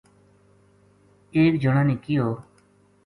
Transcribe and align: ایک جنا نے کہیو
ایک 1.31 1.53
جنا 1.61 1.83
نے 1.87 1.95
کہیو 2.03 2.33